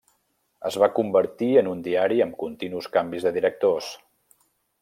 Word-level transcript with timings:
Es 0.69 0.77
va 0.83 0.89
convertir 0.99 1.51
en 1.61 1.69
un 1.73 1.85
diari 1.89 2.19
amb 2.25 2.39
continus 2.47 2.91
canvis 2.99 3.29
de 3.29 3.37
directors. 3.37 3.95